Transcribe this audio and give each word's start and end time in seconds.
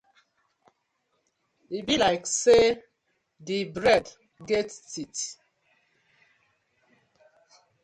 E 1.75 1.77
bi 1.85 1.95
like 2.03 2.25
say 2.41 2.65
di 3.45 3.57
bread 3.75 4.05
get 4.47 4.69
teeth. 4.91 5.25